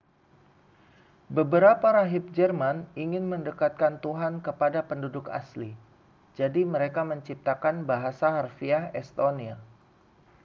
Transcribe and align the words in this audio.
beberapa 1.37 1.87
rahib 1.97 2.23
jerman 2.37 2.77
ingin 3.03 3.21
mendekatkan 3.31 3.93
tuhan 4.03 4.33
kepada 4.45 4.81
penduduk 4.89 5.27
asli 5.41 5.71
jadi 6.39 6.61
mereka 6.73 7.01
menciptakan 7.11 7.75
bahasa 7.91 8.27
harfiah 8.37 8.83
estonia 9.01 9.55